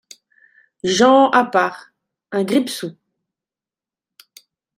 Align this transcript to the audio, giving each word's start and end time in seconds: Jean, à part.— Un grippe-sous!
Jean, 0.83 1.29
à 1.31 1.45
part.— 1.45 1.91
Un 2.31 2.43
grippe-sous! 2.43 2.97